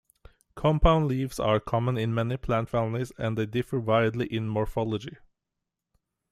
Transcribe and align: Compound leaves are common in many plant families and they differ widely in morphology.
Compound 0.55 1.07
leaves 1.07 1.39
are 1.39 1.59
common 1.59 1.95
in 1.95 2.11
many 2.11 2.35
plant 2.35 2.67
families 2.69 3.11
and 3.19 3.37
they 3.37 3.45
differ 3.45 3.79
widely 3.79 4.25
in 4.25 4.47
morphology. 4.47 5.17